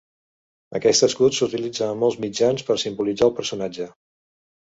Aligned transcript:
Aquest 0.79 1.05
escut 1.07 1.35
s'utilitza 1.39 1.89
a 1.89 1.99
molts 2.03 2.17
mitjans 2.25 2.65
per 2.71 2.79
simbolitzar 2.85 3.27
el 3.27 3.35
personatge. 3.41 3.89